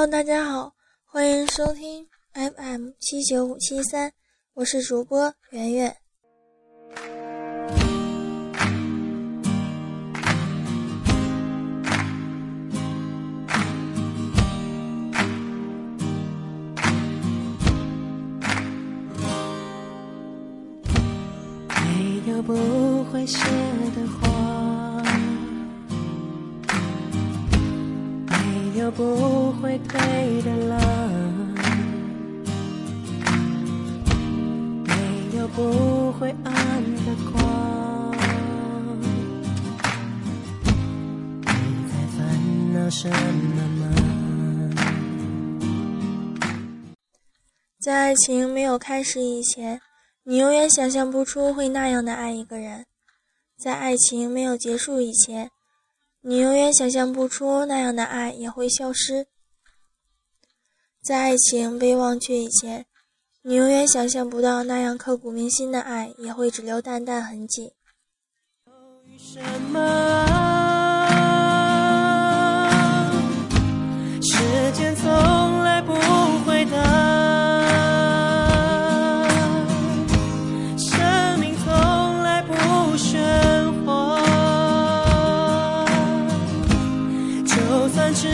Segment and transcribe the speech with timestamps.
[0.00, 0.72] Hello，大家好，
[1.04, 4.10] 欢迎收听 FM 七九五七三，
[4.54, 5.94] 我是主播圆圆。
[21.76, 24.59] 没有不会谢的花，
[28.80, 30.80] 有不会退的浪，
[34.86, 38.16] 没有不会暗的光。
[41.42, 43.84] 你在烦恼什么吗？
[47.80, 49.78] 在爱情没有开始以前，
[50.24, 52.84] 你永远想象不出会那样的爱一个人；
[53.58, 55.50] 在爱情没有结束以前，
[56.22, 59.24] 你永远想象不出那样的爱也会消失；
[61.02, 62.84] 在爱情被忘却以前，
[63.42, 67.72] 你永远想象不到那样刻骨铭心的爱也会只留淡淡痕迹。
[69.16, 69.40] 什
[69.72, 70.49] 么？
[88.00, 88.28] 算只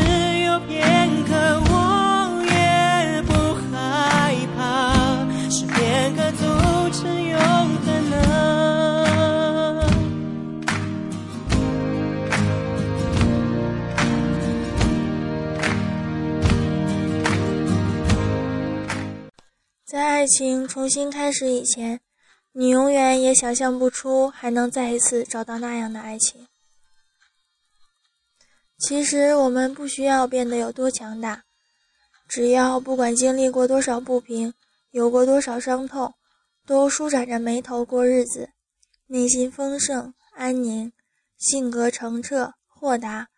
[0.45, 1.35] 有片刻，
[1.69, 3.33] 我也不
[3.73, 6.45] 害怕，是片刻组
[6.93, 7.37] 成永
[7.85, 8.23] 恒啊。
[19.85, 21.99] 在爱情重新开始以前，
[22.53, 26.47] 你永远也想象不出还能再一次找到那样的爱情。
[28.79, 31.45] 其实我们不需要变得有多强大，
[32.29, 34.53] 只要不管经历过多少不平，
[34.91, 36.15] 有过多少伤痛，
[36.67, 38.51] 都舒展着眉头过日子，
[39.07, 40.93] 内心丰盛安宁，
[41.39, 43.29] 性格澄澈豁达，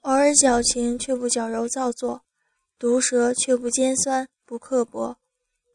[0.00, 2.22] 偶尔矫情却不矫揉造作，
[2.78, 5.16] 毒舌却不尖酸不刻薄。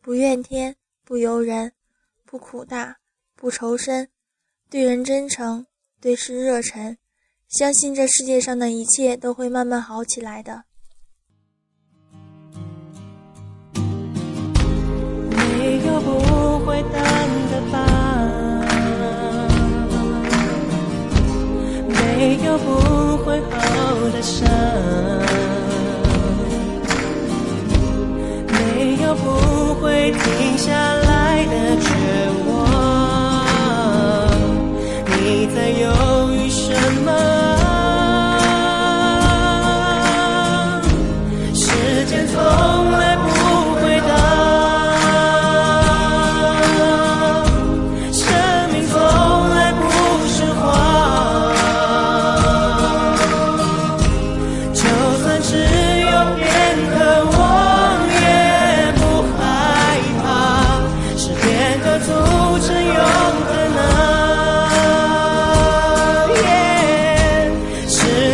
[0.01, 0.75] 不怨天，
[1.05, 1.71] 不尤人，
[2.25, 2.97] 不苦大，
[3.35, 4.09] 不仇深，
[4.69, 5.65] 对人真诚，
[6.01, 6.97] 对事热忱，
[7.53, 10.63] 相信这世界上的一切都会慢慢好起来的。
[13.75, 13.81] 没
[15.85, 16.09] 有不
[16.65, 17.77] 会淡的疤，
[21.87, 22.73] 没有不
[23.23, 24.49] 会好的伤，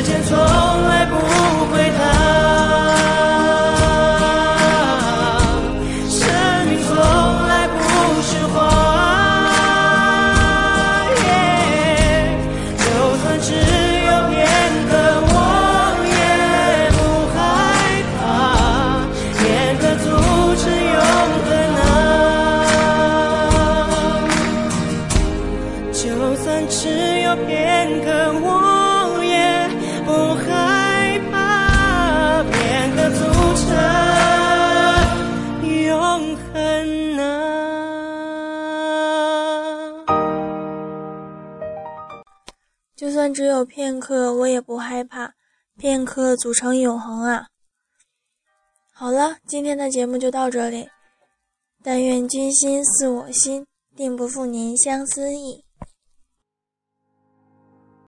[0.09, 1.13] 间从来不
[1.71, 2.01] 回答，
[6.09, 6.17] 生
[6.65, 6.91] 命从
[7.47, 7.79] 来不
[8.23, 8.57] 是谎。
[11.21, 11.21] 耶
[12.77, 12.83] 就
[13.21, 14.33] 算只有片
[14.89, 14.91] 刻，
[15.29, 15.31] 我
[16.09, 16.17] 也
[16.97, 16.99] 不
[17.35, 17.37] 害
[18.17, 18.19] 怕，
[19.37, 19.39] 片
[19.77, 20.05] 刻组
[20.57, 20.61] 成
[20.95, 20.97] 永
[21.45, 21.47] 恒
[21.77, 21.85] 啊。
[25.93, 26.01] 就
[26.43, 26.81] 算只
[27.21, 27.47] 有片
[28.03, 28.07] 刻，
[28.41, 28.47] 我
[30.09, 33.21] 不害怕，片刻组
[33.61, 33.69] 成
[35.85, 37.21] 永恒啊。
[42.95, 45.33] 就算只有片刻，我也不害怕，
[45.77, 47.45] 片刻组成永恒啊！
[48.91, 50.89] 好了，今天的节目就到这里。
[51.83, 55.63] 但愿君心似我心，定不负您相思意。